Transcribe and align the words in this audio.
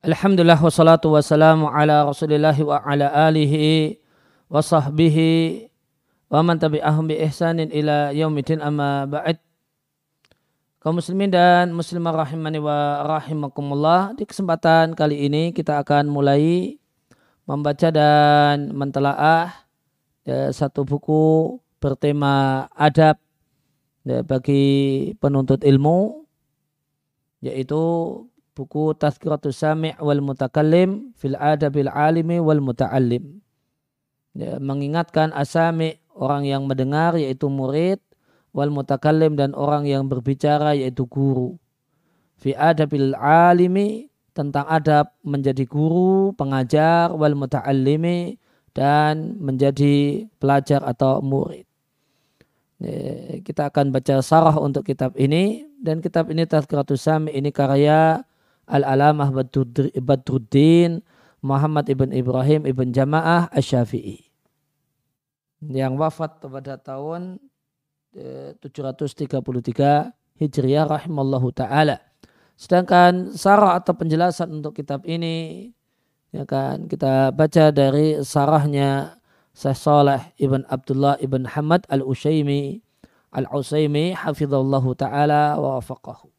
Alhamdulillah 0.00 0.56
wassalatu 0.56 1.12
wassalamu 1.12 1.68
ala 1.68 2.08
rasulillah 2.08 2.56
wa 2.64 2.80
ala 2.80 3.28
alihi 3.28 4.00
wa 4.48 4.64
sahbihi 4.64 5.68
wa 6.32 6.40
man 6.40 6.56
tabi'ahum 6.56 7.04
bi 7.04 7.20
ihsanin 7.20 7.68
ila 7.68 8.08
yaumidin 8.08 8.64
amma 8.64 9.04
ba'd. 9.04 9.36
Kaum 10.80 11.04
muslimin 11.04 11.28
dan 11.28 11.76
muslimah 11.76 12.16
rahimani 12.16 12.64
wa 12.64 13.04
rahimakumullah 13.04 14.16
di 14.16 14.24
kesempatan 14.24 14.96
kali 14.96 15.28
ini 15.28 15.52
kita 15.52 15.84
akan 15.84 16.08
mulai 16.08 16.80
membaca 17.44 17.92
dan 17.92 18.72
mentelaah 18.72 19.52
ya, 20.24 20.48
satu 20.48 20.88
buku 20.88 21.60
bertema 21.76 22.72
adab 22.72 23.20
ya, 24.08 24.24
bagi 24.24 25.12
penuntut 25.20 25.60
ilmu 25.60 26.24
yaitu 27.44 27.76
buku 28.60 28.92
Tazkiratus 28.92 29.64
Sami' 29.64 29.96
wal 29.96 30.20
Mutakallim 30.20 31.16
fil 31.16 31.40
Adabil 31.40 31.88
Alimi 31.88 32.36
wal 32.36 32.60
Muta'allim. 32.60 33.40
Ya, 34.36 34.60
mengingatkan 34.62 35.34
asami 35.34 35.98
orang 36.14 36.46
yang 36.46 36.62
mendengar 36.68 37.18
yaitu 37.18 37.50
murid 37.50 37.98
wal 38.54 38.70
mutakallim 38.70 39.34
dan 39.34 39.54
orang 39.58 39.86
yang 39.86 40.06
berbicara 40.06 40.78
yaitu 40.78 41.06
guru. 41.06 41.58
Fi 42.40 42.54
adabil 42.56 43.12
alimi 43.18 44.08
tentang 44.32 44.64
adab 44.70 45.12
menjadi 45.26 45.66
guru, 45.66 46.32
pengajar 46.38 47.12
wal 47.12 47.34
muta'allimi 47.34 48.38
dan 48.72 49.36
menjadi 49.42 50.24
pelajar 50.38 50.80
atau 50.86 51.18
murid. 51.20 51.66
Ya, 52.80 53.42
kita 53.44 53.68
akan 53.68 53.92
baca 53.92 54.24
sarah 54.24 54.56
untuk 54.56 54.88
kitab 54.88 55.12
ini 55.20 55.68
dan 55.82 56.00
kitab 56.00 56.32
ini 56.32 56.48
Tazkiratus 56.48 57.02
Sami 57.04 57.34
ini 57.36 57.52
karya 57.52 58.24
Al-Alamah 58.70 59.34
Badruddin 59.98 61.02
Muhammad 61.42 61.90
ibn 61.90 62.14
Ibrahim 62.14 62.64
ibn 62.64 62.94
Jamaah 62.94 63.50
Asy-Syafi'i 63.50 64.30
yang 65.66 66.00
wafat 66.00 66.40
pada 66.40 66.80
tahun 66.80 67.36
733 68.14 69.28
eh, 69.28 70.02
Hijriah 70.40 70.88
rahimallahu 70.88 71.52
taala. 71.52 72.00
Sedangkan 72.56 73.36
sarah 73.36 73.76
atau 73.76 73.92
penjelasan 73.92 74.60
untuk 74.60 74.76
kitab 74.76 75.04
ini 75.04 75.68
ya 76.32 76.48
kan 76.48 76.88
kita 76.88 77.32
baca 77.32 77.68
dari 77.72 78.20
sarahnya 78.24 79.20
Syekh 79.52 79.76
Saleh 79.76 80.22
ibn 80.40 80.64
Abdullah 80.68 81.20
ibn 81.20 81.44
Hamad 81.44 81.84
al-Usaimi 81.92 82.80
al-Usaimi 83.36 84.16
hafizallahu 84.16 84.96
taala 84.96 85.60
wa 85.60 85.78
wafaqahu. 85.78 86.29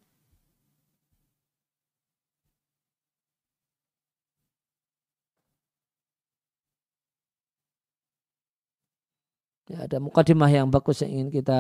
Ya, 9.70 9.86
ada 9.86 10.02
mukadimah 10.02 10.50
yang 10.50 10.74
bagus 10.74 11.06
yang 11.06 11.14
ingin 11.14 11.30
kita 11.30 11.60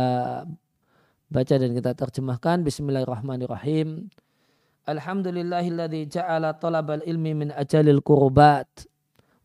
baca 1.29 1.53
dan 1.53 1.71
kita 1.77 1.93
terjemahkan. 1.93 2.65
Bismillahirrahmanirrahim. 2.65 4.09
Alhamdulillahilladzi 4.89 6.09
ja'ala 6.09 6.57
talabal 6.57 7.05
ilmi 7.05 7.37
min 7.37 7.49
ajalil 7.53 8.01
kurbat 8.01 8.89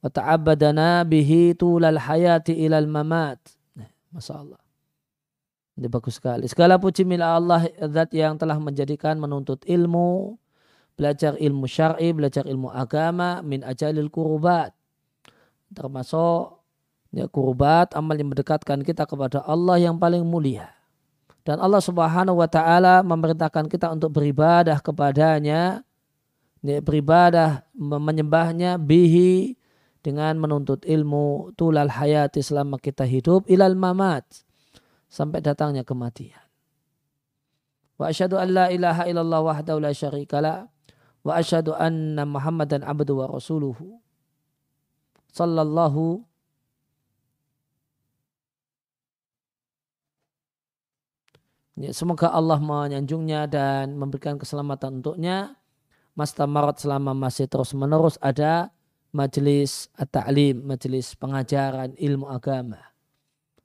wa 0.01 0.09
ta'abbadana 0.09 1.05
bihi 1.05 1.53
tulal 1.53 2.01
hayati 2.01 2.57
ilal 2.57 2.89
mamat. 2.89 3.37
Nah, 3.77 3.93
Masya 4.17 4.35
Allah. 4.41 4.61
Ini 5.77 5.93
bagus 5.93 6.17
sekali. 6.17 6.49
Segala 6.49 6.81
puji 6.81 7.05
milik 7.05 7.29
Allah 7.29 7.69
zat 7.93 8.09
yang 8.17 8.41
telah 8.41 8.57
menjadikan 8.57 9.21
menuntut 9.21 9.61
ilmu, 9.69 10.41
belajar 10.97 11.37
ilmu 11.37 11.69
syar'i, 11.69 12.17
belajar 12.17 12.49
ilmu 12.49 12.73
agama 12.73 13.45
min 13.45 13.61
ajalil 13.61 14.09
kurubat. 14.09 14.73
Termasuk 15.77 16.56
ya 17.17 17.25
kurbat 17.33 17.97
amal 17.97 18.13
yang 18.13 18.29
mendekatkan 18.29 18.85
kita 18.85 19.09
kepada 19.09 19.41
Allah 19.49 19.81
yang 19.81 19.97
paling 19.97 20.21
mulia. 20.21 20.69
Dan 21.49 21.65
Allah 21.65 21.81
Subhanahu 21.81 22.37
wa 22.37 22.49
taala 22.51 23.01
memerintahkan 23.01 23.73
kita 23.73 23.89
untuk 23.89 24.13
beribadah 24.13 24.77
kepadanya 24.85 25.81
ya, 26.61 26.79
beribadah 26.85 27.65
menyembahnya 27.73 28.77
bihi 28.77 29.57
dengan 30.05 30.37
menuntut 30.37 30.85
ilmu 30.85 31.57
tulal 31.57 31.89
hayati 31.89 32.45
selama 32.45 32.77
kita 32.77 33.09
hidup 33.09 33.49
ilal 33.49 33.79
mamat 33.79 34.45
sampai 35.09 35.41
datangnya 35.41 35.89
kematian. 35.89 36.43
Wa 37.97 38.13
asyhadu 38.13 38.37
an 38.37 38.53
la 38.53 38.67
ilaha 38.69 39.09
illallah 39.09 39.41
wahdahu 39.41 39.81
la 39.81 39.97
syarikala 39.97 40.69
wa 41.25 41.33
asyhadu 41.41 41.73
anna 41.73 42.29
muhammadan 42.29 42.85
abdu 42.85 43.17
wa 43.17 43.31
rasuluhu. 43.31 43.97
Sallallahu 45.33 46.36
semoga 51.93 52.33
Allah 52.33 52.57
menyanjungnya 52.57 53.45
dan 53.47 54.01
memberikan 54.01 54.41
keselamatan 54.41 55.05
untuknya. 55.05 55.57
Mastamarat 56.17 56.81
selama 56.81 57.13
masih 57.13 57.45
terus 57.45 57.77
menerus 57.77 58.17
ada 58.25 58.73
majelis 59.13 59.93
at-ta'lim, 60.01 60.65
majelis 60.65 61.13
pengajaran 61.13 61.93
ilmu 62.01 62.33
agama. 62.33 62.81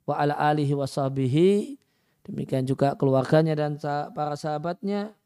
Wa 0.04 0.20
ala 0.20 0.36
alihi 0.36 0.76
wa 0.76 0.84
sahbihi, 0.84 1.80
demikian 2.28 2.68
juga 2.68 2.92
keluarganya 3.00 3.56
dan 3.56 3.80
para 4.12 4.36
sahabatnya 4.36 5.16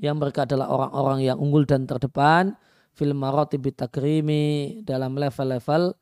yang 0.00 0.16
mereka 0.16 0.48
adalah 0.48 0.72
orang-orang 0.72 1.28
yang 1.28 1.36
unggul 1.36 1.68
dan 1.68 1.84
terdepan 1.84 2.56
fil 2.96 3.12
maratibi 3.12 3.68
takrimi 3.68 4.80
dalam 4.88 5.12
level-level 5.20 5.92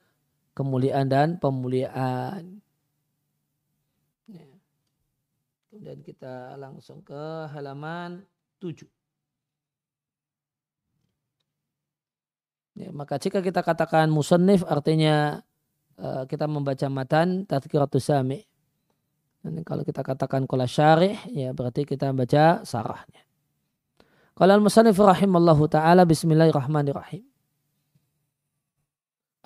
kemuliaan 0.55 1.07
dan 1.11 1.29
pemuliaan. 1.43 2.63
Kemudian 5.79 6.03
kita 6.03 6.59
langsung 6.59 7.07
ke 7.07 7.47
halaman 7.55 8.27
7. 8.59 8.83
Ya, 12.83 12.91
maka 12.91 13.15
jika 13.23 13.39
kita 13.39 13.63
katakan 13.63 14.11
musannif 14.11 14.67
artinya 14.67 15.39
uh, 16.03 16.27
kita 16.27 16.51
membaca 16.51 16.83
matan 16.91 17.47
tazkiratus 17.47 18.11
sami. 18.11 18.43
Dan 19.39 19.63
kalau 19.63 19.87
kita 19.87 20.03
katakan 20.03 20.51
kola 20.51 20.67
syarih 20.67 21.15
ya 21.31 21.55
berarti 21.55 21.87
kita 21.87 22.11
membaca 22.11 22.67
sarahnya. 22.67 23.23
Kalau 24.35 24.59
al-musannif 24.59 24.99
rahimallahu 24.99 25.71
taala 25.71 26.03
bismillahirrahmanirrahim. 26.03 27.23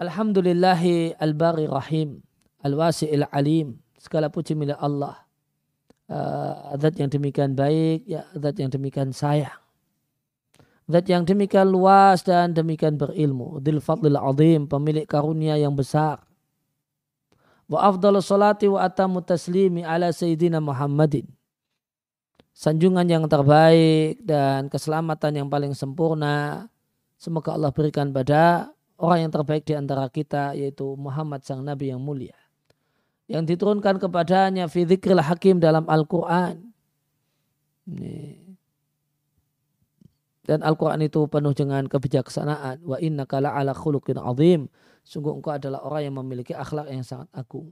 Alhamdulillahi 0.00 1.12
al-bari 1.20 1.68
rahim 1.68 2.24
al-wasi'il 2.64 3.28
alim. 3.28 3.76
Segala 4.00 4.32
puji 4.32 4.56
milik 4.56 4.80
Allah 4.80 5.21
uh, 6.10 6.74
zat 6.78 6.98
yang 6.98 7.10
demikian 7.12 7.54
baik, 7.54 8.06
ya 8.08 8.26
zat 8.34 8.56
yang 8.58 8.70
demikian 8.72 9.14
sayang. 9.14 9.54
Zat 10.90 11.06
yang 11.06 11.22
demikian 11.22 11.70
luas 11.70 12.26
dan 12.26 12.50
demikian 12.52 12.98
berilmu. 12.98 13.62
Dil 13.62 13.78
fadlil 13.78 14.18
azim, 14.18 14.66
pemilik 14.66 15.06
karunia 15.06 15.54
yang 15.54 15.78
besar. 15.78 16.26
Wa 17.70 17.88
afdalu 17.88 18.18
salati 18.18 18.66
wa 18.66 18.82
atamu 18.82 19.22
taslimi 19.22 19.86
ala 19.86 20.10
sayyidina 20.10 20.58
Muhammadin. 20.58 21.24
Sanjungan 22.52 23.08
yang 23.08 23.24
terbaik 23.30 24.20
dan 24.26 24.68
keselamatan 24.68 25.40
yang 25.40 25.48
paling 25.48 25.72
sempurna. 25.72 26.68
Semoga 27.16 27.54
Allah 27.54 27.72
berikan 27.72 28.12
pada 28.12 28.74
orang 28.98 29.24
yang 29.24 29.32
terbaik 29.32 29.64
di 29.64 29.78
antara 29.78 30.10
kita 30.10 30.52
yaitu 30.58 30.98
Muhammad 30.98 31.46
sang 31.46 31.62
Nabi 31.64 31.94
yang 31.94 32.02
mulia 32.02 32.41
yang 33.30 33.46
diturunkan 33.46 34.02
kepadanya 34.02 34.66
fi 34.66 34.82
hakim 34.86 35.62
dalam 35.62 35.86
Al-Quran. 35.86 36.72
Dan 40.42 40.58
Al-Quran 40.62 41.00
itu 41.06 41.30
penuh 41.30 41.54
dengan 41.54 41.86
kebijaksanaan. 41.86 42.82
Wa 42.82 42.98
inna 42.98 43.26
kala 43.26 43.54
ala 43.54 43.70
khuluqin 43.72 44.18
azim. 44.18 44.66
Sungguh 45.02 45.34
engkau 45.34 45.54
adalah 45.54 45.82
orang 45.86 46.02
yang 46.10 46.14
memiliki 46.18 46.54
akhlak 46.54 46.90
yang 46.90 47.02
sangat 47.06 47.30
agung. 47.34 47.70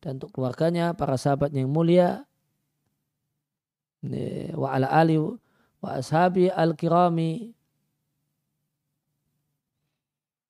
Dan 0.00 0.20
untuk 0.20 0.32
keluarganya, 0.32 0.92
para 0.92 1.16
sahabat 1.16 1.52
yang 1.56 1.72
mulia. 1.72 2.24
Wa 4.56 4.76
ala 4.76 4.88
ali 4.92 5.16
wa 5.16 5.88
ashabi 5.92 6.52
al-kirami. 6.52 7.52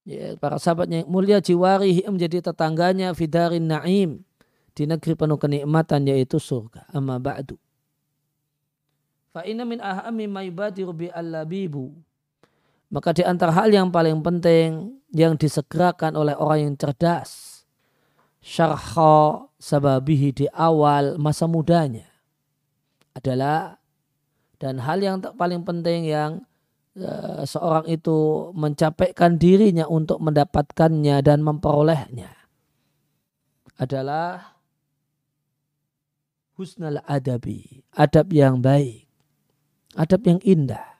Ya, 0.07 0.39
para 0.39 0.59
sahabat 0.63 0.87
yang 0.87 1.07
mulia 1.11 1.43
jiwarihi 1.43 2.07
menjadi 2.07 2.39
tetangganya 2.51 3.11
fidarin 3.11 3.67
na'im 3.67 4.26
di 4.77 4.85
negeri 4.85 5.17
penuh 5.17 5.41
kenikmatan 5.41 6.05
yaitu 6.05 6.37
surga. 6.37 6.85
Amma 6.93 7.17
ba'du. 7.17 7.57
Fa 9.33 9.41
inna 9.49 9.65
min 9.65 9.81
ahami 9.81 10.29
ma 10.29 10.45
yubadiru 10.45 10.93
bi 10.93 11.09
allabibu. 11.09 11.97
Maka 12.93 13.17
di 13.17 13.25
antara 13.25 13.51
hal 13.57 13.73
yang 13.73 13.89
paling 13.89 14.21
penting 14.21 15.01
yang 15.17 15.35
disegerakan 15.35 16.15
oleh 16.15 16.37
orang 16.37 16.71
yang 16.71 16.75
cerdas 16.77 17.57
syarha 18.47 19.43
sababihi 19.59 20.31
di 20.31 20.47
awal 20.55 21.19
masa 21.19 21.51
mudanya 21.51 22.07
adalah 23.11 23.83
dan 24.63 24.79
hal 24.79 25.03
yang 25.03 25.19
paling 25.19 25.67
penting 25.67 26.07
yang 26.07 26.47
uh, 26.95 27.43
seorang 27.43 27.91
itu 27.91 28.49
mencapaikan 28.55 29.35
dirinya 29.35 29.91
untuk 29.91 30.23
mendapatkannya 30.23 31.19
dan 31.27 31.43
memperolehnya 31.43 32.31
adalah 33.77 34.56
husnal 36.57 37.05
adabi, 37.05 37.85
adab 37.93 38.33
yang 38.33 38.65
baik, 38.65 39.05
adab 39.93 40.25
yang 40.25 40.41
indah. 40.41 40.97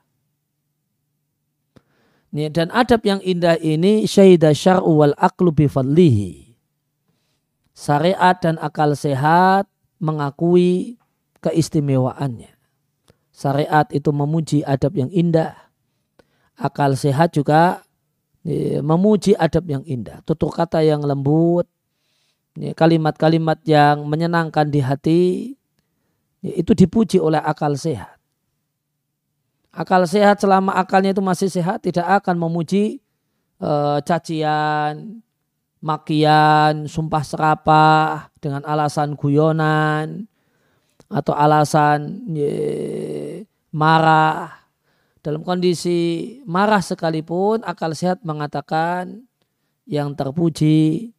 Dan 2.37 2.69
adab 2.69 3.01
yang 3.09 3.25
indah 3.25 3.57
ini 3.57 4.05
syahidah 4.05 4.53
syar'u 4.53 5.01
wal 5.01 5.17
aqlu 5.17 5.57
bifadlihi. 5.57 6.53
Syariat 7.73 8.37
dan 8.37 8.61
akal 8.61 8.93
sehat 8.93 9.65
mengakui 9.97 11.01
keistimewaannya. 11.41 12.53
Syariat 13.33 13.89
itu 13.89 14.13
memuji 14.13 14.61
adab 14.65 14.97
yang 15.01 15.09
indah. 15.09 15.57
Akal 16.57 16.97
sehat 16.97 17.33
juga 17.33 17.85
memuji 18.85 19.33
adab 19.37 19.65
yang 19.69 19.85
indah. 19.89 20.21
Tutur 20.25 20.53
kata 20.53 20.85
yang 20.85 21.05
lembut, 21.05 21.65
kalimat-kalimat 22.57 23.61
yang 23.69 24.09
menyenangkan 24.09 24.67
di 24.69 24.81
hati 24.81 25.23
itu 26.41 26.73
dipuji 26.73 27.21
oleh 27.21 27.41
akal 27.41 27.77
sehat. 27.77 28.17
Akal 29.77 30.09
sehat 30.09 30.41
selama 30.41 30.73
akalnya 30.73 31.13
itu 31.13 31.21
masih 31.21 31.53
sehat 31.53 31.85
tidak 31.85 32.09
akan 32.09 32.41
memuji 32.41 33.05
uh, 33.61 34.01
cacian, 34.01 35.21
makian, 35.85 36.89
sumpah 36.89 37.21
serapah 37.21 38.33
dengan 38.41 38.65
alasan 38.65 39.13
guyonan 39.13 40.25
atau 41.13 41.37
alasan 41.37 42.25
ye, 42.33 43.45
marah. 43.69 44.65
Dalam 45.21 45.43
kondisi 45.43 46.39
marah 46.47 46.81
sekalipun 46.81 47.67
akal 47.67 47.93
sehat 47.93 48.23
mengatakan 48.23 49.27
yang 49.85 50.15
terpuji 50.15 51.11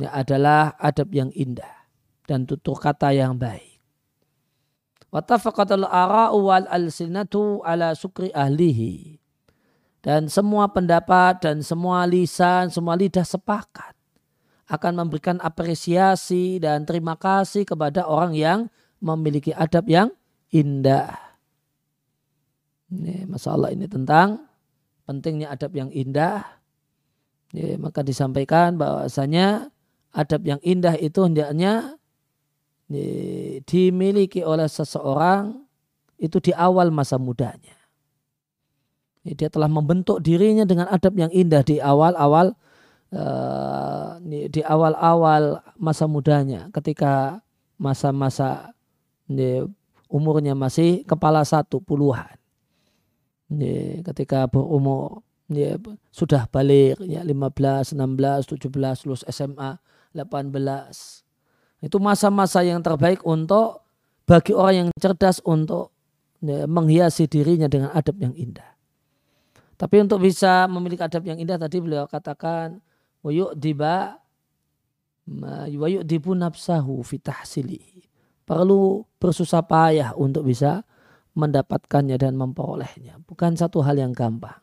ya, 0.00 0.10
adalah 0.16 0.74
adab 0.80 1.12
yang 1.12 1.28
indah 1.36 1.86
dan 2.24 2.48
tutur 2.48 2.80
kata 2.80 3.12
yang 3.12 3.36
baik. 3.36 3.80
Watafaqatul 5.10 5.84
ara'u 5.84 6.38
wal 6.46 6.70
alsinatu 6.70 7.60
ala 7.66 7.92
sukri 7.98 8.30
ahlihi. 8.30 9.18
Dan 10.00 10.32
semua 10.32 10.72
pendapat 10.72 11.44
dan 11.44 11.60
semua 11.60 12.08
lisan, 12.08 12.72
semua 12.72 12.96
lidah 12.96 13.26
sepakat 13.26 13.92
akan 14.70 15.02
memberikan 15.04 15.36
apresiasi 15.42 16.62
dan 16.62 16.86
terima 16.86 17.18
kasih 17.18 17.66
kepada 17.66 18.06
orang 18.06 18.32
yang 18.32 18.58
memiliki 19.02 19.50
adab 19.50 19.90
yang 19.90 20.08
indah. 20.54 21.10
Ini 22.88 23.26
masalah 23.26 23.74
ini 23.74 23.90
tentang 23.90 24.46
pentingnya 25.10 25.50
adab 25.50 25.74
yang 25.74 25.90
indah. 25.90 26.46
Ya, 27.50 27.74
maka 27.82 28.06
disampaikan 28.06 28.78
bahwasanya 28.78 29.74
adab 30.14 30.42
yang 30.46 30.60
indah 30.62 30.98
itu 30.98 31.22
hendaknya 31.22 31.96
dimiliki 33.64 34.42
oleh 34.42 34.66
seseorang 34.66 35.62
itu 36.18 36.42
di 36.42 36.52
awal 36.52 36.90
masa 36.90 37.16
mudanya. 37.16 37.78
Dia 39.22 39.52
telah 39.52 39.70
membentuk 39.70 40.24
dirinya 40.24 40.66
dengan 40.66 40.90
adab 40.90 41.14
yang 41.14 41.30
indah 41.30 41.62
di 41.62 41.78
awal-awal 41.78 42.56
uh, 43.14 44.16
di 44.24 44.60
awal-awal 44.64 45.60
masa 45.78 46.08
mudanya 46.10 46.72
ketika 46.74 47.38
masa-masa 47.78 48.74
umurnya 50.10 50.58
masih 50.58 51.06
kepala 51.06 51.46
satu 51.46 51.78
puluhan. 51.78 52.34
Ketika 54.02 54.50
berumur 54.50 55.22
sudah 56.10 56.46
balik 56.50 56.98
ya 57.02 57.22
15, 57.22 57.94
16, 57.94 57.98
17, 57.98 59.06
lulus 59.06 59.26
SMA, 59.30 59.78
18. 60.12 60.52
Itu 61.80 61.96
masa-masa 62.02 62.60
yang 62.60 62.84
terbaik 62.84 63.24
untuk 63.24 63.84
bagi 64.28 64.52
orang 64.54 64.74
yang 64.86 64.88
cerdas 65.00 65.42
untuk 65.42 65.90
ya, 66.44 66.68
menghiasi 66.68 67.26
dirinya 67.26 67.66
dengan 67.66 67.90
adab 67.90 68.20
yang 68.20 68.34
indah. 68.36 68.76
Tapi 69.80 69.96
untuk 70.04 70.20
bisa 70.20 70.68
memiliki 70.68 71.00
adab 71.00 71.24
yang 71.24 71.40
indah 71.40 71.56
tadi 71.56 71.80
beliau 71.80 72.04
katakan 72.04 72.84
wayuk 73.24 73.56
diba 73.56 74.20
wayuk 75.72 76.04
dibu 76.04 76.36
nafsahu 76.36 77.00
fitahsili. 77.00 78.04
Perlu 78.44 79.06
bersusah 79.16 79.64
payah 79.64 80.12
untuk 80.18 80.44
bisa 80.44 80.82
mendapatkannya 81.38 82.18
dan 82.18 82.34
memperolehnya. 82.34 83.22
Bukan 83.24 83.54
satu 83.54 83.80
hal 83.80 83.96
yang 83.96 84.10
gampang. 84.10 84.58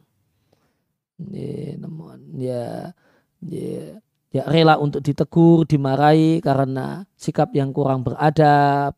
Ya, 1.17 1.81
namun 1.81 2.35
ya, 2.37 2.93
ya 3.41 3.97
ya 4.31 4.43
rela 4.47 4.75
untuk 4.75 4.99
ditegur, 4.99 5.63
dimarahi 5.63 6.43
karena 6.43 7.07
sikap 7.15 7.55
yang 7.55 7.71
kurang 7.71 8.03
beradab, 8.03 8.95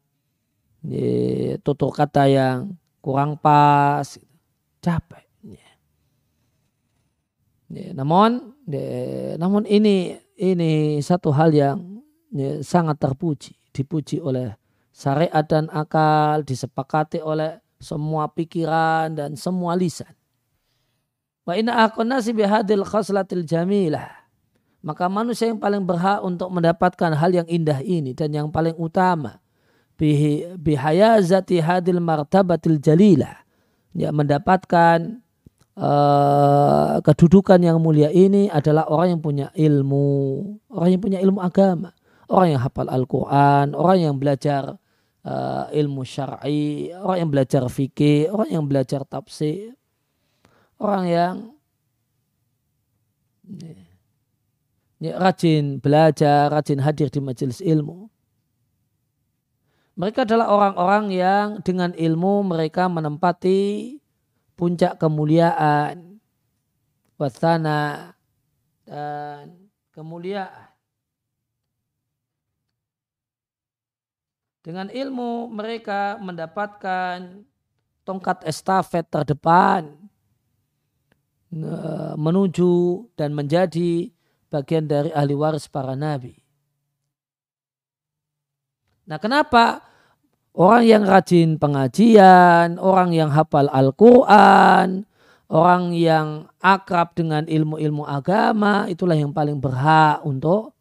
tutur 1.62 1.92
kata 1.94 2.24
yang 2.26 2.74
kurang 3.00 3.38
pas, 3.38 4.18
capek. 4.81 5.26
Ya. 7.70 7.94
Namun, 7.94 8.58
ya, 8.66 9.38
namun 9.38 9.70
ini 9.70 10.18
ini 10.40 10.98
satu 11.04 11.30
hal 11.30 11.54
yang 11.54 12.02
ya, 12.34 12.66
sangat 12.66 12.98
terpuji, 12.98 13.54
dipuji 13.70 14.18
oleh 14.18 14.58
syariat 14.90 15.46
dan 15.46 15.70
akal, 15.70 16.42
disepakati 16.42 17.21
oleh 17.21 17.62
semua 17.80 18.28
pikiran 18.28 19.14
dan 19.16 19.40
semua 19.40 19.78
lisan. 19.78 20.12
Wa 21.48 21.56
inna 21.56 21.88
akonna 21.88 22.19
si 22.19 22.36
bihadil 22.36 22.83
khaslatil 22.83 23.48
jamilah 23.48 24.19
maka 24.80 25.12
manusia 25.12 25.52
yang 25.52 25.59
paling 25.59 25.83
berhak 25.83 26.24
untuk 26.24 26.48
mendapatkan 26.56 27.12
hal 27.12 27.31
yang 27.36 27.48
indah 27.52 27.83
ini 27.83 28.16
dan 28.16 28.31
yang 28.31 28.48
paling 28.48 28.76
utama 28.80 29.44
bihayazati 30.56 31.59
hadil 31.59 32.00
martabatil 32.00 32.80
jalilah 32.80 33.44
ya 33.92 34.16
mendapatkan 34.16 35.19
uh, 35.76 37.04
kedudukan 37.04 37.59
yang 37.59 37.83
mulia 37.83 38.07
ini 38.07 38.48
adalah 38.48 38.88
orang 38.88 39.19
yang 39.19 39.21
punya 39.21 39.48
ilmu 39.52 40.07
orang 40.71 40.90
yang 40.95 41.02
punya 41.04 41.19
ilmu 41.19 41.44
agama 41.44 41.92
orang 42.31 42.56
yang 42.56 42.62
hafal 42.64 42.88
Al-Quran 42.88 43.76
orang 43.76 43.98
yang 44.00 44.16
belajar 44.16 44.80
uh, 45.28 45.66
ilmu 45.76 46.07
syar'i 46.07 46.95
orang 46.95 47.28
yang 47.28 47.30
belajar 47.36 47.68
fikih 47.68 48.31
orang 48.31 48.50
yang 48.56 48.64
belajar 48.64 49.04
tafsir 49.04 49.76
orang 50.80 51.04
yang 51.12 51.36
yeah 53.44 53.89
rajin 55.00 55.80
belajar, 55.80 56.52
rajin 56.52 56.84
hadir 56.84 57.08
di 57.08 57.24
majelis 57.24 57.64
ilmu. 57.64 58.12
Mereka 60.00 60.24
adalah 60.28 60.52
orang-orang 60.52 61.12
yang 61.12 61.48
dengan 61.64 61.92
ilmu 61.96 62.44
mereka 62.48 62.88
menempati 62.88 63.96
puncak 64.60 65.00
kemuliaan, 65.00 66.20
wasana, 67.20 68.16
dan 68.84 69.72
kemuliaan. 69.96 70.72
Dengan 74.60 74.92
ilmu 74.92 75.48
mereka 75.52 76.20
mendapatkan 76.20 77.44
tongkat 78.04 78.44
estafet 78.44 79.08
terdepan 79.08 79.96
eh, 81.56 82.14
menuju 82.20 83.08
dan 83.16 83.32
menjadi 83.32 84.12
bagian 84.50 84.90
dari 84.90 85.14
ahli 85.14 85.34
waris 85.38 85.70
para 85.70 85.94
nabi. 85.94 86.36
Nah 89.10 89.18
kenapa 89.18 89.82
orang 90.54 90.84
yang 90.86 91.04
rajin 91.06 91.58
pengajian, 91.58 92.78
orang 92.82 93.14
yang 93.14 93.30
hafal 93.34 93.70
Al-Quran, 93.70 95.06
orang 95.50 95.98
yang 95.98 96.46
akrab 96.62 97.18
dengan 97.18 97.50
ilmu-ilmu 97.50 98.06
agama, 98.06 98.86
itulah 98.86 99.18
yang 99.18 99.34
paling 99.34 99.58
berhak 99.58 100.22
untuk 100.22 100.78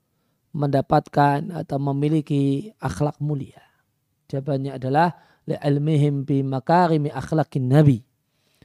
mendapatkan 0.53 1.53
atau 1.65 1.79
memiliki 1.93 2.73
akhlak 2.81 3.17
mulia. 3.21 3.61
Jawabannya 4.29 4.77
adalah 4.77 5.09
li'ilmihim 5.49 6.29
bi 6.29 6.45
makarimi 6.45 7.09
akhlakin 7.09 7.65
nabi. 7.65 8.05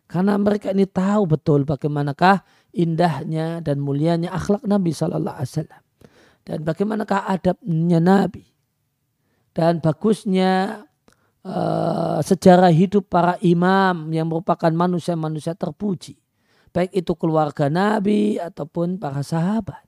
Karena 0.04 0.36
mereka 0.36 0.76
ini 0.76 0.84
tahu 0.84 1.24
betul 1.26 1.64
bagaimanakah 1.64 2.44
indahnya 2.74 3.62
dan 3.62 3.80
mulianya 3.80 4.34
akhlak 4.34 4.66
Nabi 4.66 4.92
Sallallahu 4.92 5.38
Alaihi 5.38 5.54
Wasallam. 5.54 5.84
Dan 6.44 6.58
bagaimanakah 6.68 7.30
adabnya 7.30 8.00
Nabi? 8.04 8.44
Dan 9.54 9.80
bagusnya 9.80 10.84
uh, 11.46 12.20
sejarah 12.20 12.74
hidup 12.74 13.08
para 13.08 13.38
imam 13.40 14.10
yang 14.10 14.28
merupakan 14.28 14.74
manusia-manusia 14.74 15.54
terpuji. 15.54 16.18
Baik 16.74 16.90
itu 17.06 17.14
keluarga 17.14 17.70
Nabi 17.70 18.42
ataupun 18.42 18.98
para 18.98 19.22
sahabat. 19.22 19.86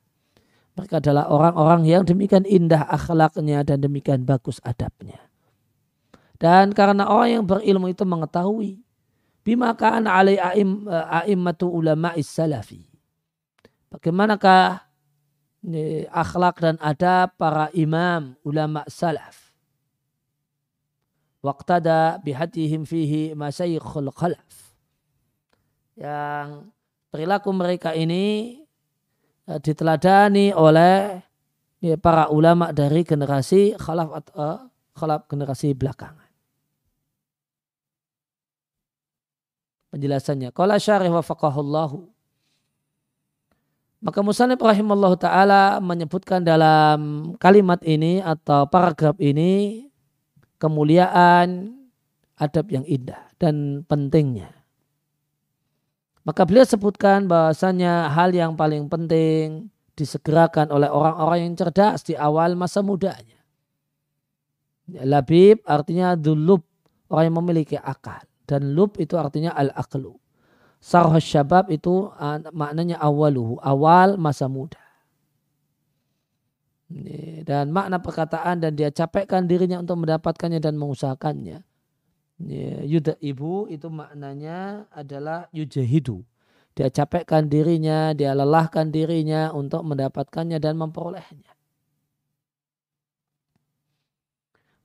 Mereka 0.77 1.01
adalah 1.01 1.32
orang-orang 1.34 1.89
yang 1.89 2.04
demikian 2.06 2.46
indah 2.46 2.86
akhlaknya 2.86 3.65
dan 3.65 3.82
demikian 3.82 4.22
bagus 4.22 4.62
adabnya. 4.62 5.18
Dan 6.38 6.75
karena 6.77 7.10
orang 7.10 7.42
yang 7.42 7.44
berilmu 7.48 7.89
itu 7.89 8.06
mengetahui 8.06 8.85
bima 9.46 9.78
kana 9.78 10.18
alai 10.18 10.42
a'im, 10.42 10.90
a'immatu 10.90 11.70
ulama 11.70 12.18
salafi. 12.18 12.82
Bagaimanakah 13.94 14.82
ini, 15.66 16.06
akhlak 16.10 16.62
dan 16.62 16.75
adab 16.78 17.38
para 17.38 17.74
imam 17.74 18.38
ulama 18.46 18.86
salaf. 18.86 19.54
Waqtada 21.42 22.22
bihadihim 22.25 22.86
fihi 22.86 23.38
masyayikhul 23.38 24.10
khalaf. 24.14 24.78
Yang 25.98 26.74
perilaku 27.14 27.50
mereka 27.54 27.94
ini 27.94 28.60
eh, 29.46 29.60
diteladani 29.62 30.54
oleh 30.54 31.22
para 32.02 32.34
ulama 32.34 32.74
dari 32.74 33.06
generasi 33.06 33.78
khalaf 33.78 34.10
uh, 34.34 34.66
khalaf 34.98 35.30
generasi 35.30 35.78
belakangan. 35.78 36.25
Penjelasannya. 39.96 40.52
Qala 40.52 40.75
syarih 40.75 41.08
wa 41.08 41.24
faqahullahu. 41.24 42.04
Maka 44.04 44.20
Musanib 44.20 44.60
rahimallahu 44.60 45.16
ta'ala 45.16 45.80
menyebutkan 45.80 46.44
dalam 46.44 47.32
kalimat 47.40 47.80
ini 47.88 48.20
atau 48.20 48.68
paragraf 48.68 49.16
ini 49.24 49.88
kemuliaan 50.60 51.80
adab 52.36 52.75
yang 52.75 52.84
indah 52.84 53.24
dan 53.40 53.88
pentingnya. 53.88 54.52
Maka 56.28 56.44
beliau 56.44 56.68
sebutkan 56.68 57.32
bahasanya 57.32 58.12
hal 58.12 58.36
yang 58.36 58.60
paling 58.60 58.92
penting 58.92 59.72
disegerakan 59.96 60.75
oleh 60.75 60.92
orang-orang 60.92 61.48
yang 61.48 61.54
cerdas 61.56 62.04
di 62.04 62.20
awal 62.20 62.60
masa 62.60 62.84
mudanya. 62.84 63.40
Labib 64.92 65.64
artinya 65.64 66.20
dulub, 66.20 66.68
orang 67.08 67.32
yang 67.32 67.38
memiliki 67.40 67.80
akal. 67.80 68.22
Dan 68.46 68.78
lub 68.78 68.98
itu 69.02 69.18
artinya 69.18 69.54
al-aqlu. 69.58 70.14
Sarh 70.78 71.18
syabab 71.18 71.74
itu 71.74 72.14
uh, 72.14 72.38
maknanya 72.54 73.02
awaluhu, 73.02 73.58
awal 73.62 74.22
masa 74.22 74.46
muda. 74.46 74.82
Dan 77.42 77.74
makna 77.74 77.98
perkataan 77.98 78.62
dan 78.62 78.78
dia 78.78 78.94
capekkan 78.94 79.50
dirinya 79.50 79.82
untuk 79.82 80.06
mendapatkannya 80.06 80.62
dan 80.62 80.78
mengusahakannya. 80.78 81.66
Yuda 82.86 83.18
ibu 83.24 83.66
itu 83.72 83.90
maknanya 83.90 84.86
adalah 84.94 85.50
yujahidu 85.50 86.22
dia 86.75 86.92
capekkan 86.92 87.48
dirinya, 87.48 88.12
dia 88.12 88.36
lelahkan 88.36 88.92
dirinya 88.92 89.56
untuk 89.56 89.88
mendapatkannya 89.88 90.60
dan 90.60 90.75
memperolehnya. 90.75 91.55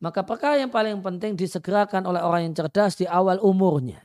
Maka 0.01 0.25
perkara 0.25 0.57
yang 0.57 0.73
paling 0.73 1.05
penting 1.05 1.37
disegerakan 1.37 2.09
oleh 2.09 2.25
orang 2.25 2.49
yang 2.49 2.57
cerdas 2.57 2.97
di 2.97 3.05
awal 3.05 3.37
umurnya. 3.45 4.01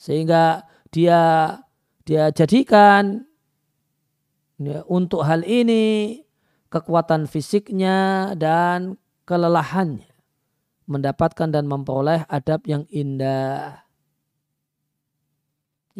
Sehingga 0.00 0.64
dia 0.88 1.20
dia 2.08 2.32
jadikan 2.32 3.28
ya, 4.56 4.80
untuk 4.88 5.28
hal 5.28 5.44
ini 5.44 6.16
kekuatan 6.72 7.28
fisiknya 7.28 8.32
dan 8.32 8.96
kelelahannya 9.28 10.08
mendapatkan 10.88 11.52
dan 11.52 11.68
memperoleh 11.68 12.24
adab 12.32 12.64
yang 12.64 12.88
indah 12.88 13.84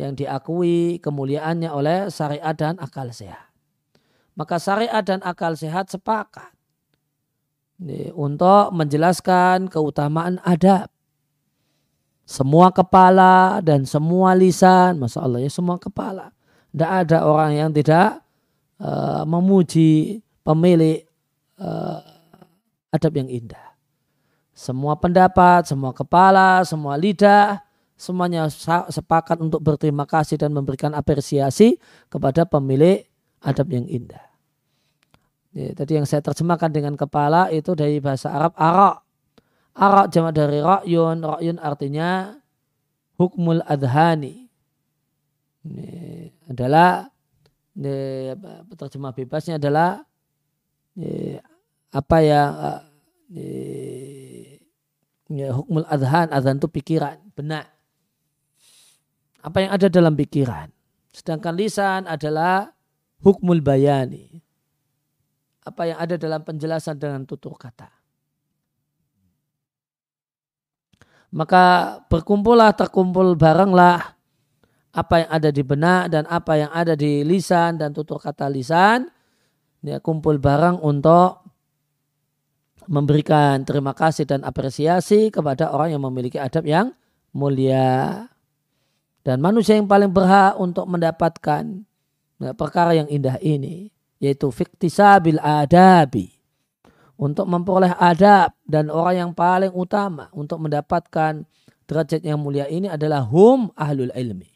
yang 0.01 0.17
diakui 0.17 0.97
kemuliaannya 1.05 1.69
oleh 1.69 1.99
syariat 2.09 2.57
dan 2.57 2.81
akal 2.81 3.13
sehat. 3.13 3.53
Maka 4.33 4.57
syariat 4.57 5.05
dan 5.05 5.21
akal 5.21 5.53
sehat 5.53 5.93
sepakat 5.93 6.57
untuk 8.13 8.77
menjelaskan 8.77 9.73
keutamaan 9.73 10.37
adab. 10.45 10.93
Semua 12.29 12.71
kepala 12.71 13.59
dan 13.65 13.83
semua 13.89 14.37
lisan, 14.37 15.01
Masya 15.01 15.19
Allah 15.25 15.41
ya 15.43 15.51
semua 15.51 15.81
kepala. 15.81 16.31
Tidak 16.71 16.91
ada 17.07 17.27
orang 17.27 17.53
yang 17.59 17.71
tidak 17.75 18.23
uh, 18.79 19.27
memuji 19.27 20.23
pemilik 20.47 21.03
uh, 21.59 21.99
adab 22.95 23.19
yang 23.19 23.27
indah. 23.27 23.75
Semua 24.55 24.95
pendapat, 24.95 25.67
semua 25.67 25.91
kepala, 25.91 26.63
semua 26.63 26.95
lidah 26.95 27.59
semuanya 28.01 28.49
sepakat 28.89 29.37
untuk 29.45 29.61
berterima 29.61 30.09
kasih 30.09 30.41
dan 30.41 30.57
memberikan 30.57 30.97
apresiasi 30.97 31.77
kepada 32.09 32.49
pemilik 32.49 33.05
adab 33.45 33.69
yang 33.69 33.85
indah. 33.85 34.30
Ya, 35.51 35.75
tadi 35.75 35.99
yang 35.99 36.07
saya 36.07 36.23
terjemahkan 36.23 36.71
dengan 36.71 36.95
kepala 36.95 37.51
itu 37.51 37.75
dari 37.75 37.99
bahasa 37.99 38.31
Arab 38.31 38.55
arak. 38.55 39.03
Arak 39.75 40.07
jama 40.15 40.31
dari 40.31 40.63
ra'yun. 40.63 41.23
Ra'yun 41.23 41.59
artinya 41.59 42.39
hukmul 43.19 43.63
adhani. 43.67 44.47
Ini 45.67 45.91
adalah 46.49 47.11
ini, 47.77 48.33
terjemah 48.79 49.13
bebasnya 49.13 49.59
adalah 49.59 50.01
ini, 50.95 51.37
apa 51.91 52.17
yang 52.23 52.51
ini, 53.35 54.59
hukmul 55.51 55.87
adhan. 55.91 56.31
Adhan 56.31 56.63
itu 56.63 56.71
pikiran, 56.71 57.19
benak 57.35 57.67
apa 59.41 59.57
yang 59.65 59.71
ada 59.73 59.89
dalam 59.89 60.15
pikiran. 60.17 60.69
Sedangkan 61.11 61.57
lisan 61.57 62.05
adalah 62.05 62.77
hukmul 63.25 63.65
bayani. 63.65 64.45
Apa 65.61 65.83
yang 65.89 65.99
ada 66.01 66.17
dalam 66.17 66.41
penjelasan 66.41 66.97
dengan 66.97 67.29
tutur 67.29 67.53
kata. 67.57 68.01
Maka 71.31 71.99
berkumpullah, 72.11 72.75
terkumpul 72.75 73.39
baranglah 73.39 74.19
apa 74.91 75.15
yang 75.23 75.31
ada 75.31 75.51
di 75.55 75.63
benak 75.63 76.11
dan 76.11 76.27
apa 76.27 76.53
yang 76.59 76.71
ada 76.75 76.99
di 76.99 77.23
lisan 77.23 77.79
dan 77.79 77.95
tutur 77.95 78.19
kata 78.19 78.51
lisan. 78.51 79.07
Ya, 79.81 80.03
kumpul 80.03 80.37
barang 80.43 80.83
untuk 80.83 81.41
memberikan 82.91 83.63
terima 83.63 83.95
kasih 83.95 84.27
dan 84.27 84.43
apresiasi 84.43 85.31
kepada 85.31 85.71
orang 85.71 85.95
yang 85.95 86.03
memiliki 86.03 86.37
adab 86.37 86.67
yang 86.67 86.93
mulia. 87.31 88.27
Dan 89.23 89.39
manusia 89.39 89.79
yang 89.79 89.87
paling 89.87 90.11
berhak 90.11 90.59
untuk 90.59 90.89
mendapatkan 90.91 91.87
ya, 92.43 92.53
perkara 92.57 92.97
yang 92.97 93.07
indah 93.07 93.39
ini 93.39 93.93
yaitu 94.21 94.53
fiktisabil 94.53 95.41
adabi 95.41 96.29
untuk 97.21 97.49
memperoleh 97.49 97.97
adab 97.97 98.53
dan 98.69 98.93
orang 98.93 99.15
yang 99.17 99.31
paling 99.33 99.73
utama 99.73 100.29
untuk 100.37 100.61
mendapatkan 100.61 101.45
derajat 101.85 102.23
yang 102.23 102.39
mulia 102.39 102.71
ini 102.71 102.87
adalah 102.87 103.27
hum 103.27 103.73
ahlul 103.75 104.13
ilmi. 104.15 104.49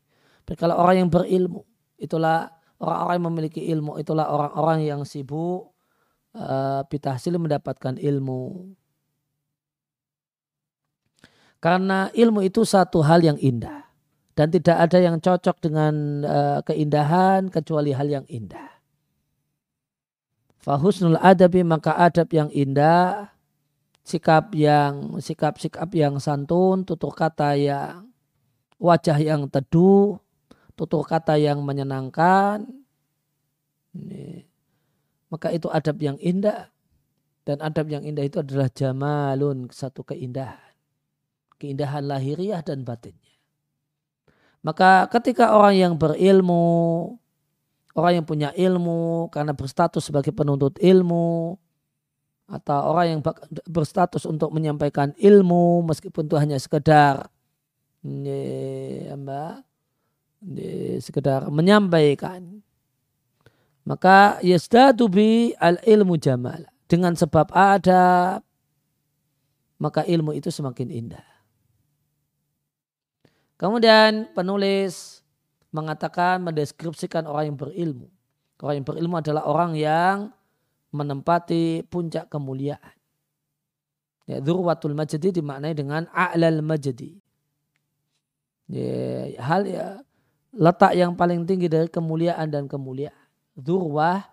Kalau 0.55 0.77
orang 0.77 1.05
yang 1.05 1.11
berilmu, 1.11 1.65
itulah 1.97 2.53
orang-orang 2.81 3.15
yang 3.17 3.27
memiliki 3.33 3.61
ilmu, 3.73 3.97
itulah 3.97 4.29
orang-orang 4.29 4.85
yang 4.85 5.01
sibuk 5.09 5.73
uh, 6.37 6.85
bitahsil 6.87 7.41
mendapatkan 7.41 7.97
ilmu. 7.97 8.73
Karena 11.59 12.13
ilmu 12.13 12.45
itu 12.45 12.69
satu 12.69 13.01
hal 13.01 13.25
yang 13.25 13.41
indah 13.41 13.89
dan 14.37 14.53
tidak 14.53 14.77
ada 14.85 14.99
yang 15.01 15.17
cocok 15.17 15.57
dengan 15.65 16.21
uh, 16.23 16.61
keindahan 16.61 17.49
kecuali 17.49 17.97
hal 17.97 18.05
yang 18.09 18.27
indah. 18.29 18.74
Fahusnul 20.65 21.21
adabi 21.21 21.61
maka 21.61 21.93
adab 21.93 22.33
yang 22.33 22.49
indah, 22.49 23.29
sikap 24.01 24.57
yang 24.57 25.21
sikap-sikap 25.21 25.93
yang 25.93 26.17
santun, 26.17 26.89
tutur 26.89 27.13
kata 27.13 27.53
yang 27.53 28.09
wajah 28.81 29.21
yang 29.21 29.45
teduh, 29.53 30.17
tutur 30.73 31.05
kata 31.05 31.37
yang 31.37 31.61
menyenangkan. 31.61 32.65
Ini. 33.93 34.49
Maka 35.29 35.53
itu 35.53 35.69
adab 35.69 36.01
yang 36.01 36.17
indah. 36.17 36.73
Dan 37.45 37.61
adab 37.61 37.93
yang 37.93 38.01
indah 38.01 38.25
itu 38.25 38.41
adalah 38.41 38.73
jamalun, 38.73 39.69
satu 39.69 40.01
keindahan. 40.01 40.73
Keindahan 41.61 42.09
lahiriah 42.09 42.65
dan 42.65 42.89
batinnya. 42.89 43.37
Maka 44.65 45.13
ketika 45.13 45.53
orang 45.53 45.77
yang 45.77 45.95
berilmu, 46.01 47.21
orang 47.95 48.23
yang 48.23 48.27
punya 48.27 48.51
ilmu 48.55 49.31
karena 49.31 49.55
berstatus 49.55 50.11
sebagai 50.11 50.35
penuntut 50.35 50.79
ilmu, 50.83 51.59
atau 52.45 52.93
orang 52.93 53.07
yang 53.09 53.21
berstatus 53.65 54.29
untuk 54.29 54.53
menyampaikan 54.53 55.17
ilmu 55.17 55.81
meskipun 55.89 56.29
itu 56.29 56.37
hanya 56.37 56.61
sekedar 56.61 57.33
mbak, 58.05 59.65
sekedar 61.01 61.49
menyampaikan. 61.49 62.61
Maka 63.85 64.41
yasdadu 64.41 65.09
bi 65.13 65.53
al 65.61 65.77
ilmu 65.85 66.17
jamal. 66.17 66.65
Dengan 66.85 67.17
sebab 67.17 67.49
ada 67.53 68.41
maka 69.81 70.05
ilmu 70.05 70.33
itu 70.37 70.49
semakin 70.49 70.89
indah. 70.89 71.25
Kemudian 73.61 74.33
penulis 74.33 75.14
mengatakan 75.75 76.39
mendeskripsikan 76.47 77.27
orang 77.27 77.51
yang 77.51 77.59
berilmu. 77.59 78.07
Orang 78.63 78.81
yang 78.81 78.87
berilmu 78.87 79.19
adalah 79.19 79.43
orang 79.45 79.75
yang 79.75 80.31
menempati 80.95 81.83
puncak 81.91 82.31
kemuliaan. 82.31 82.95
Ya, 84.25 84.39
Dhurwatul 84.41 84.95
majdi 84.95 85.35
dimaknai 85.35 85.75
dengan 85.75 86.07
a'lal 86.15 86.63
majdi. 86.63 87.19
Ya, 88.71 89.35
hal 89.43 89.69
ya 89.69 90.01
letak 90.55 90.97
yang 90.97 91.13
paling 91.19 91.45
tinggi 91.45 91.69
dari 91.69 91.91
kemuliaan 91.91 92.49
dan 92.49 92.65
kemuliaan. 92.71 93.27
Durwah 93.53 94.25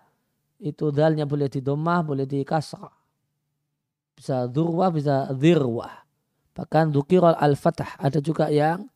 itu 0.62 0.94
dalnya 0.94 1.26
boleh 1.26 1.50
didomah, 1.50 2.00
boleh 2.00 2.24
dikasrah. 2.24 2.94
Bisa 4.16 4.46
durwah, 4.46 4.88
bisa 4.94 5.28
dirwah. 5.34 6.06
Bahkan 6.54 6.94
dukirol 6.94 7.34
al-fatah. 7.36 7.98
Ada 7.98 8.22
juga 8.22 8.48
yang 8.48 8.86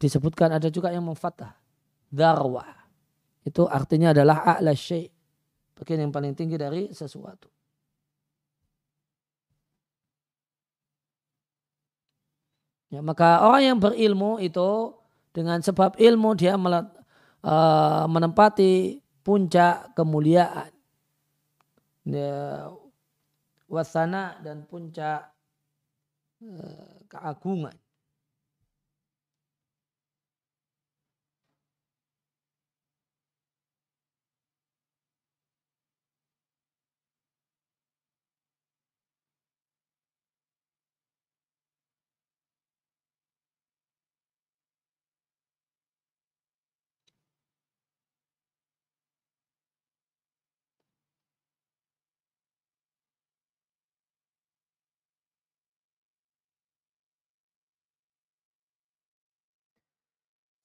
disebutkan, 0.00 0.50
ada 0.50 0.66
juga 0.72 0.90
yang 0.90 1.06
memfatah. 1.06 1.61
Darwah. 2.12 2.68
Itu 3.42 3.64
artinya 3.64 4.12
adalah 4.12 4.44
a'la 4.44 4.76
syai' 4.76 5.08
bagian 5.74 6.06
yang 6.06 6.12
paling 6.12 6.36
tinggi 6.36 6.60
dari 6.60 6.92
sesuatu. 6.92 7.50
Ya, 12.92 13.00
maka 13.00 13.40
orang 13.40 13.62
yang 13.64 13.78
berilmu 13.80 14.36
itu 14.36 14.92
dengan 15.32 15.64
sebab 15.64 15.96
ilmu 15.96 16.36
dia 16.36 16.60
uh, 16.60 18.04
menempati 18.04 19.00
puncak 19.24 19.96
kemuliaan. 19.96 20.68
Ya, 22.04 22.68
wasana 23.64 24.36
dan 24.44 24.68
puncak 24.68 25.32
uh, 26.44 26.94
keagungan. 27.08 27.74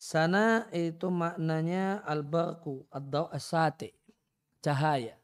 Sana 0.07 0.71
itu 0.71 1.11
maknanya 1.11 1.99
al-barku, 2.07 2.87
ad 2.95 3.11
asate, 3.35 3.91
cahaya. 4.63 5.19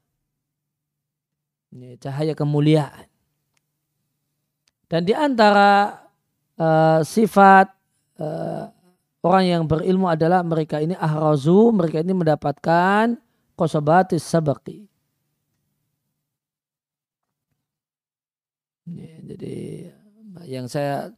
Ini 1.71 1.95
cahaya 2.03 2.35
kemuliaan. 2.35 3.07
Dan 4.91 5.07
di 5.07 5.15
antara 5.15 6.03
uh, 6.59 6.99
sifat 6.99 7.71
uh, 8.19 8.67
orang 9.23 9.45
yang 9.47 9.63
berilmu 9.63 10.11
adalah 10.11 10.43
mereka 10.43 10.83
ini 10.83 10.99
ahrazu, 10.99 11.71
mereka 11.71 12.03
ini 12.03 12.11
mendapatkan 12.11 13.15
kosobatis 13.55 14.19
sabaki. 14.19 14.83
Ini, 18.91 19.31
jadi 19.31 19.55
yang 20.43 20.67
saya 20.67 21.15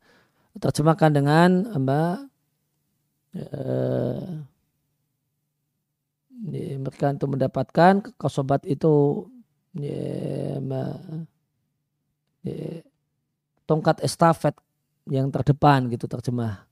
terjemahkan 0.53 1.17
dengan 1.17 1.49
mbak 1.81 2.34
uh, 3.35 4.45
mereka 6.45 7.15
untuk 7.15 7.29
mendapatkan 7.35 7.93
kosobat 8.19 8.67
itu 8.67 9.25
ya, 9.75 10.59
ya, 12.43 12.83
tongkat 13.65 14.03
estafet 14.03 14.55
yang 15.09 15.31
terdepan 15.31 15.87
gitu 15.89 16.05
terjemah 16.09 16.65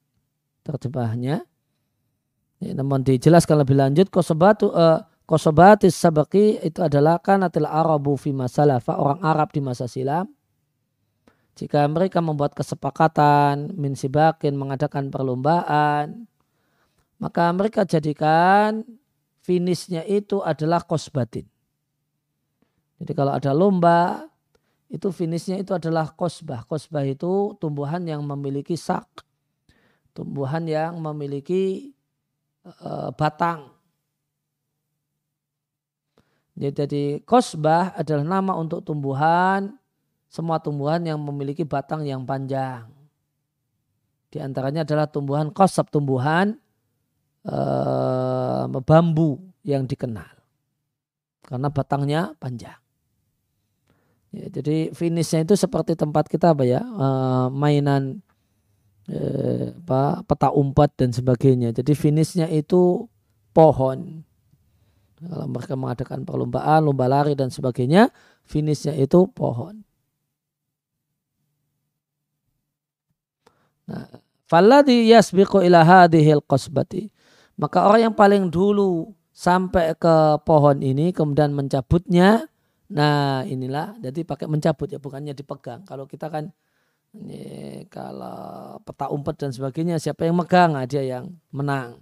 terjemahnya. 0.63 1.43
Ya, 2.63 2.71
namun 2.75 3.03
dijelaskan 3.03 3.63
lebih 3.67 3.75
lanjut 3.75 4.07
kosobat 4.07 4.63
uh, 4.63 5.03
kosobatis 5.27 5.95
sabaki 5.95 6.63
itu 6.63 6.79
adalah 6.79 7.19
kanatil 7.19 7.67
arabu 7.67 8.15
fi 8.15 8.31
masalafa 8.31 8.95
orang 8.95 9.19
Arab 9.19 9.51
di 9.51 9.59
masa 9.59 9.87
silam. 9.87 10.31
Jika 11.53 11.85
mereka 11.85 12.17
membuat 12.17 12.57
kesepakatan 12.57 13.77
min 13.77 13.93
sibakin 13.93 14.57
mengadakan 14.57 15.13
perlombaan 15.13 16.25
maka 17.23 17.47
mereka 17.55 17.87
jadikan 17.87 18.83
finishnya 19.39 20.03
itu 20.03 20.43
adalah 20.43 20.83
kosbatin. 20.83 21.47
Jadi 22.99 23.11
kalau 23.15 23.31
ada 23.31 23.55
lomba, 23.55 24.27
itu 24.91 25.07
finishnya 25.07 25.55
itu 25.55 25.71
adalah 25.71 26.11
kosbah. 26.11 26.67
Kosbah 26.67 27.07
itu 27.07 27.55
tumbuhan 27.63 28.03
yang 28.03 28.27
memiliki 28.27 28.75
sak. 28.75 29.23
Tumbuhan 30.11 30.67
yang 30.67 30.99
memiliki 30.99 31.95
uh, 32.67 33.15
batang. 33.15 33.71
Jadi 36.59 37.23
kosbah 37.23 37.95
adalah 37.95 38.27
nama 38.37 38.53
untuk 38.53 38.83
tumbuhan, 38.83 39.73
semua 40.27 40.59
tumbuhan 40.59 41.01
yang 41.01 41.17
memiliki 41.23 41.63
batang 41.63 42.03
yang 42.03 42.27
panjang. 42.27 42.85
Di 44.29 44.37
antaranya 44.43 44.85
adalah 44.85 45.09
tumbuhan 45.09 45.49
kosab, 45.49 45.89
tumbuhan 45.89 46.61
uh, 47.47 48.67
bambu 48.83 49.39
yang 49.63 49.87
dikenal 49.87 50.27
karena 51.47 51.67
batangnya 51.69 52.21
panjang. 52.39 52.79
Ya, 54.33 54.49
jadi 54.49 54.89
finishnya 54.97 55.45
itu 55.45 55.53
seperti 55.53 55.93
tempat 55.93 56.25
kita 56.25 56.57
apa 56.57 56.65
ya 56.65 56.81
uh, 56.81 57.53
mainan 57.53 58.25
uh, 59.05 59.69
apa 59.85 60.25
peta 60.25 60.49
umpat 60.49 60.97
dan 60.97 61.13
sebagainya. 61.13 61.69
Jadi 61.69 61.93
finishnya 61.93 62.49
itu 62.49 63.05
pohon. 63.53 64.25
Kalau 65.21 65.47
mereka 65.47 65.77
mengadakan 65.77 66.25
perlombaan, 66.25 66.83
lomba 66.83 67.05
lari 67.07 67.37
dan 67.37 67.47
sebagainya, 67.53 68.09
finishnya 68.43 68.97
itu 68.97 69.23
pohon. 69.31 69.85
Nah, 73.87 74.09
falladhi 74.49 75.13
yasbiqu 75.13 75.61
ila 75.61 75.85
hadhil 75.85 76.41
qasbati. 76.43 77.12
Maka 77.57 77.85
orang 77.85 78.09
yang 78.09 78.15
paling 78.17 78.49
dulu 78.49 79.13
sampai 79.33 79.93
ke 79.97 80.41
pohon 80.45 80.81
ini 80.81 81.13
kemudian 81.13 81.53
mencabutnya, 81.53 82.49
nah 82.89 83.41
inilah 83.45 83.97
jadi 84.01 84.25
pakai 84.25 84.49
mencabut 84.49 84.89
ya 84.89 84.97
bukannya 84.97 85.37
dipegang. 85.37 85.85
Kalau 85.85 86.09
kita 86.09 86.29
kan 86.33 86.49
ini, 87.13 87.85
kalau 87.93 88.81
peta 88.81 89.05
umpet 89.13 89.37
dan 89.37 89.53
sebagainya 89.53 90.01
siapa 90.01 90.25
yang 90.25 90.37
megang 90.37 90.73
nah, 90.73 90.85
dia 90.89 91.05
yang 91.05 91.29
menang. 91.53 92.01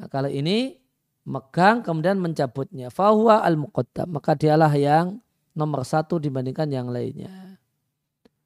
Nah, 0.00 0.08
kalau 0.08 0.32
ini 0.32 0.80
megang 1.28 1.84
kemudian 1.84 2.16
mencabutnya 2.16 2.88
fahuwa 2.88 3.44
al 3.44 3.54
muqaddam 3.60 4.10
maka 4.10 4.34
dialah 4.34 4.72
yang 4.74 5.20
nomor 5.52 5.84
satu 5.84 6.16
dibandingkan 6.16 6.72
yang 6.72 6.88
lainnya. 6.88 7.60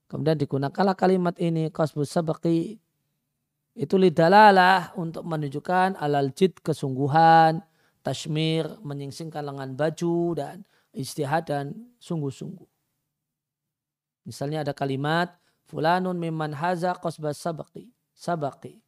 Kemudian 0.07 0.39
digunakanlah 0.39 0.95
kalimat 0.95 1.35
ini 1.39 1.71
kasbus 1.71 2.11
sabaki 2.11 2.79
itu 3.77 4.01
lidalalah 4.01 4.97
untuk 4.97 5.21
menunjukkan 5.29 6.01
alal 6.01 6.33
jid 6.33 6.57
kesungguhan, 6.65 7.61
tashmir, 8.01 8.65
menyingsingkan 8.81 9.45
lengan 9.45 9.77
baju 9.77 10.33
dan 10.33 10.65
istihad 10.97 11.45
dan 11.45 11.77
sungguh-sungguh. 12.01 12.65
Misalnya 14.25 14.65
ada 14.65 14.73
kalimat 14.73 15.37
fulanun 15.69 16.17
mimman 16.17 16.57
haza 16.57 16.97
qasbas 16.97 17.37
sabaki. 17.37 17.93
Sabaki. 18.17 18.81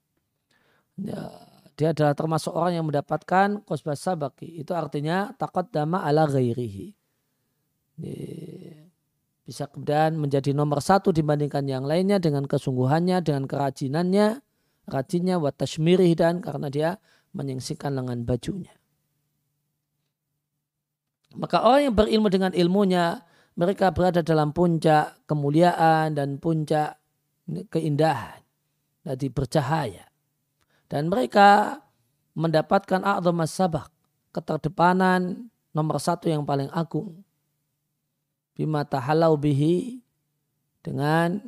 Ya, 1.05 1.37
dia 1.77 1.93
adalah 1.93 2.17
termasuk 2.17 2.57
orang 2.57 2.81
yang 2.81 2.87
mendapatkan 2.89 3.61
qasbas 3.69 4.01
sabaki. 4.01 4.57
Itu 4.57 4.73
artinya 4.73 5.37
takut 5.37 5.69
dama 5.69 6.01
ala 6.01 6.25
ghairihi. 6.25 6.97
Bisa 9.45 9.69
kemudian 9.69 10.17
menjadi 10.17 10.57
nomor 10.57 10.81
satu 10.81 11.13
dibandingkan 11.13 11.69
yang 11.69 11.85
lainnya 11.85 12.17
dengan 12.17 12.49
kesungguhannya, 12.49 13.21
dengan 13.21 13.45
kerajinannya, 13.45 14.48
rajinnya 14.89 15.37
wa 15.37 15.53
tashmirih 15.53 16.17
dan 16.17 16.41
karena 16.41 16.69
dia 16.73 16.91
menyingsingkan 17.37 17.93
lengan 17.93 18.25
bajunya. 18.25 18.73
Maka 21.37 21.61
orang 21.61 21.93
yang 21.93 21.95
berilmu 21.95 22.29
dengan 22.33 22.53
ilmunya, 22.57 23.21
mereka 23.55 23.93
berada 23.93 24.25
dalam 24.25 24.57
puncak 24.57 25.29
kemuliaan 25.29 26.17
dan 26.17 26.41
puncak 26.41 26.97
keindahan. 27.69 28.41
Jadi 29.05 29.29
bercahaya. 29.29 30.09
Dan 30.89 31.13
mereka 31.13 31.81
mendapatkan 32.33 33.05
a'zam 33.05 33.45
sabak, 33.45 33.93
keterdepanan 34.33 35.53
nomor 35.77 36.01
satu 36.01 36.33
yang 36.33 36.49
paling 36.49 36.73
agung. 36.73 37.21
Bima 38.57 38.89
tahalau 38.89 39.37
bihi 39.37 40.01
dengan 40.81 41.45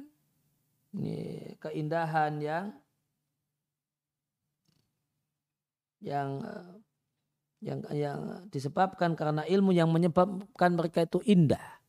keindahan 1.59 2.39
yang 2.43 2.65
yang 6.01 6.43
eh, 6.45 6.73
yang 7.61 7.81
yang 7.93 8.21
disebabkan 8.49 9.13
karena 9.13 9.45
ilmu 9.45 9.73
yang 9.77 9.93
menyebabkan 9.93 10.73
mereka 10.77 11.05
itu 11.05 11.21
indah. 11.29 11.81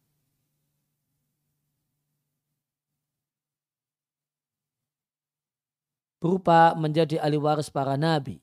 berupa 6.21 6.77
menjadi 6.77 7.17
ahli 7.17 7.41
waris 7.41 7.73
para 7.73 7.97
nabi. 7.97 8.37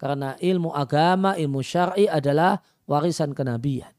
Karena 0.00 0.34
ilmu 0.40 0.72
agama, 0.72 1.36
ilmu 1.36 1.60
syar'i 1.60 2.08
adalah 2.08 2.64
warisan 2.88 3.36
kenabian. 3.36 3.92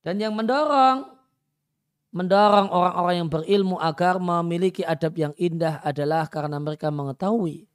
Dan 0.00 0.22
yang 0.22 0.32
mendorong 0.32 1.15
mendorong 2.16 2.72
orang-orang 2.72 3.14
yang 3.20 3.28
berilmu 3.28 3.76
agar 3.76 4.16
memiliki 4.16 4.80
adab 4.80 5.12
yang 5.20 5.36
indah 5.36 5.84
adalah 5.84 6.24
karena 6.32 6.56
mereka 6.56 6.88
mengetahui 6.88 7.68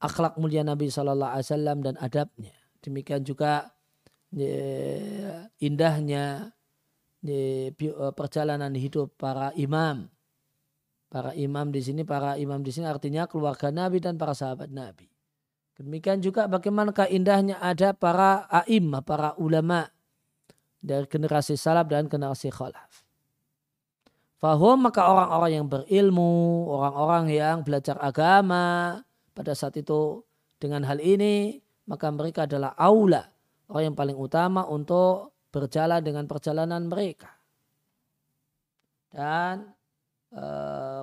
akhlak 0.00 0.40
mulia 0.40 0.64
Nabi 0.64 0.88
Shallallahu 0.88 1.28
Alaihi 1.28 1.46
Wasallam 1.52 1.78
dan 1.84 1.94
adabnya. 2.00 2.56
Demikian 2.80 3.20
juga 3.22 3.70
ya, 4.32 5.46
indahnya 5.60 6.56
ya, 7.20 7.70
perjalanan 8.16 8.72
hidup 8.72 9.12
para 9.20 9.52
imam. 9.60 10.08
Para 11.12 11.36
imam 11.36 11.68
di 11.68 11.84
sini, 11.84 12.08
para 12.08 12.40
imam 12.40 12.64
di 12.64 12.72
sini 12.72 12.88
artinya 12.88 13.28
keluarga 13.28 13.68
Nabi 13.68 14.00
dan 14.00 14.16
para 14.16 14.32
sahabat 14.32 14.72
Nabi. 14.72 15.12
Demikian 15.76 16.24
juga 16.24 16.48
bagaimana 16.48 16.96
indahnya 17.12 17.60
ada 17.60 17.92
para 17.92 18.48
aim, 18.64 18.96
para 19.04 19.36
ulama 19.36 19.92
dari 20.80 21.04
generasi 21.04 21.54
salaf 21.60 21.86
dan 21.92 22.08
generasi 22.08 22.48
khalaf. 22.48 23.01
Fahum 24.42 24.90
maka 24.90 25.06
orang-orang 25.06 25.52
yang 25.54 25.66
berilmu, 25.70 26.66
orang-orang 26.66 27.30
yang 27.30 27.56
belajar 27.62 27.94
agama, 28.02 28.98
pada 29.32 29.54
saat 29.54 29.78
itu 29.78 30.26
dengan 30.60 30.82
hal 30.82 30.98
ini 30.98 31.62
maka 31.88 32.10
mereka 32.14 32.46
adalah 32.46 32.76
aula 32.78 33.26
orang 33.72 33.92
yang 33.92 33.96
paling 33.98 34.18
utama 34.18 34.68
untuk 34.68 35.34
berjalan 35.50 36.00
dengan 36.04 36.24
perjalanan 36.28 36.86
mereka. 36.86 37.32
Dan 39.12 39.68
e, 40.32 40.44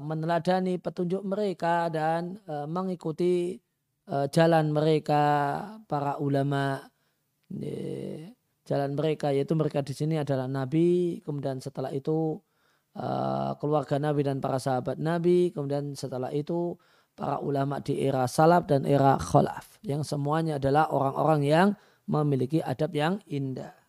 meneladani 0.01 0.81
petunjuk 0.81 1.21
mereka 1.21 1.93
dan 1.93 2.41
e, 2.41 2.65
mengikuti 2.65 3.53
e, 4.05 4.15
jalan 4.33 4.73
mereka 4.73 5.23
para 5.85 6.17
ulama 6.17 6.81
e, 7.53 8.33
jalan 8.65 8.97
mereka 8.97 9.29
yaitu 9.29 9.53
mereka 9.53 9.85
di 9.85 9.93
sini 9.93 10.17
adalah 10.17 10.49
nabi 10.49 11.21
kemudian 11.21 11.61
setelah 11.61 11.93
itu 11.93 12.41
e, 12.99 13.07
keluarga 13.63 13.95
nabi 13.97 14.21
dan 14.27 14.43
para 14.43 14.59
sahabat 14.59 14.99
nabi 14.99 15.55
kemudian 15.55 15.95
setelah 15.95 16.29
itu 16.35 16.75
para 17.15 17.39
ulama 17.39 17.79
di 17.79 17.99
era 18.03 18.27
salaf 18.27 18.67
dan 18.67 18.83
era 18.83 19.15
khalaf 19.19 19.79
yang 19.83 20.03
semuanya 20.03 20.59
adalah 20.59 20.91
orang-orang 20.91 21.41
yang 21.47 21.69
memiliki 22.09 22.59
adab 22.65 22.91
yang 22.97 23.21
indah. 23.29 23.79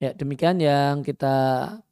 Ya, 0.00 0.12
demikian 0.12 0.60
yang 0.60 1.00
kita 1.00 1.32
eh, 1.72 1.85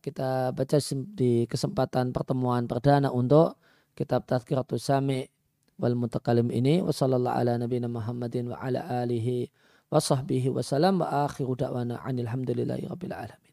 kita 0.00 0.56
baca 0.56 0.78
di 1.12 1.44
kesempatan 1.44 2.10
pertemuan 2.16 2.64
perdana 2.64 3.12
untuk 3.12 3.60
kitab 3.92 4.24
Tazkiratus 4.24 4.88
Sami 4.88 5.28
wal 5.76 5.92
Mutakalim 5.92 6.48
ini 6.48 6.80
wa 6.80 6.88
sallallahu 6.88 7.36
ala 7.36 7.60
nabiyina 7.60 7.88
Muhammadin 7.92 8.48
wa 8.48 8.56
ala 8.56 8.80
alihi 9.04 9.52
wa 9.92 10.00
sahbihi 10.00 10.48
wa 10.48 10.64
salam 10.64 11.04
wa 11.04 11.28
akhiru 11.28 11.52
da'wana 11.52 12.00
anil 12.00 12.32
hamdulillahi 12.32 12.88
rabbil 12.88 13.12
alamin. 13.12 13.52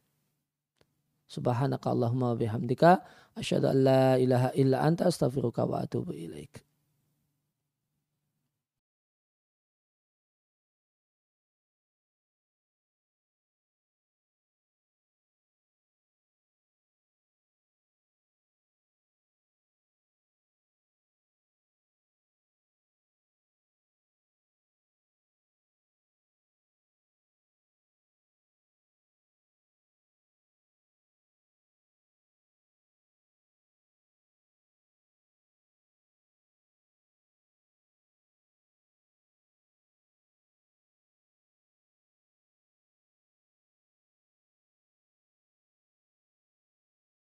Subhanaka 1.27 1.91
Allahumma 1.91 2.31
wa 2.33 2.39
bihamdika 2.39 3.03
asyhadu 3.35 3.69
an 3.69 3.77
la 3.83 4.05
ilaha 4.15 4.49
illa 4.55 4.81
anta 4.81 5.11
astaghfiruka 5.11 5.67
wa 5.67 5.83
atubu 5.83 6.15
ilaik. 6.15 6.68